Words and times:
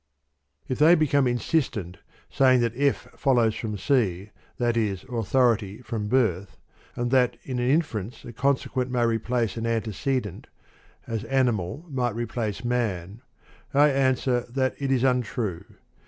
3. 0.65 0.73
If 0.73 0.79
they 0.79 0.95
become 0.95 1.27
insistent, 1.27 1.99
saying 2.27 2.59
that 2.61 2.73
F 2.75 3.07
follows 3.15 3.53
from 3.53 3.77
C 3.77 4.31
(that 4.57 4.75
is," 4.75 5.03
authority" 5.11 5.79
from" 5.83 6.07
birth"), 6.07 6.57
and 6.95 7.11
that 7.11 7.37
in 7.43 7.59
an 7.59 7.69
inference 7.69 8.25
a 8.25 8.33
consequent 8.33 8.89
may 8.89 9.05
replace 9.05 9.57
an 9.57 9.67
antecedent 9.67 10.47
(as" 11.05 11.23
animal" 11.39 11.85
might 11.91 12.15
replace" 12.15 12.65
man"), 12.65 13.21
I 13.75 13.89
answer 13.89 14.39
that 14.49 14.73
it 14.79 14.91
is 14.91 15.03
untrue. 15.03 15.65